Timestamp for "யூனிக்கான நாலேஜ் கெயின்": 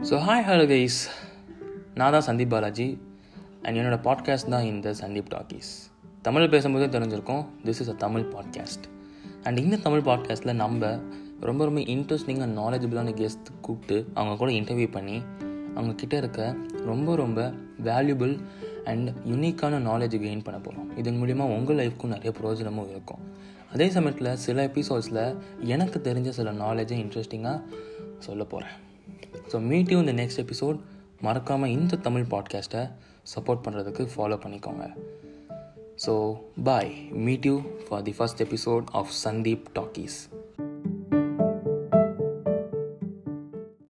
19.08-20.44